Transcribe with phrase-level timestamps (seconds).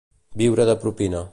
[0.41, 1.25] Viure de propina.